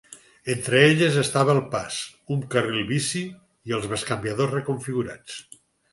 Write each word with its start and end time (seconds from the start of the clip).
Entre 0.51 0.79
elles 0.85 1.17
estava 1.23 1.53
el 1.57 1.59
pas, 1.75 1.99
un 2.37 2.41
carril 2.55 2.87
bici 2.93 3.21
i 3.73 3.77
els 3.79 3.87
bescanviadors 3.95 4.57
reconfigurats. 4.59 5.37